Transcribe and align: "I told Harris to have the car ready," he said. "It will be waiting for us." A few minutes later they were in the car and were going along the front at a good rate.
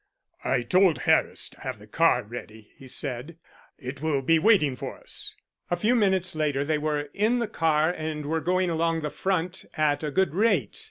"I 0.43 0.63
told 0.63 1.03
Harris 1.03 1.47
to 1.49 1.61
have 1.61 1.77
the 1.77 1.85
car 1.85 2.23
ready," 2.23 2.71
he 2.75 2.87
said. 2.87 3.37
"It 3.77 4.01
will 4.01 4.23
be 4.23 4.39
waiting 4.39 4.75
for 4.75 4.97
us." 4.97 5.35
A 5.69 5.77
few 5.77 5.93
minutes 5.93 6.33
later 6.33 6.63
they 6.65 6.79
were 6.79 7.09
in 7.13 7.37
the 7.37 7.47
car 7.47 7.91
and 7.91 8.25
were 8.25 8.41
going 8.41 8.71
along 8.71 9.01
the 9.01 9.11
front 9.11 9.63
at 9.77 10.01
a 10.03 10.09
good 10.09 10.33
rate. 10.33 10.79